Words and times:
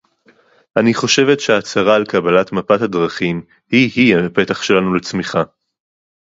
אני 0.77 0.93
חושבת 0.93 1.39
שההצהרה 1.39 1.95
על 1.95 2.05
קבלת 2.05 2.51
מפת 2.51 2.81
הדרכים 2.81 3.45
היא 3.71 3.91
היא 3.95 4.15
הפתח 4.17 4.61
שלנו 4.61 4.93
לצמיחה 4.93 5.43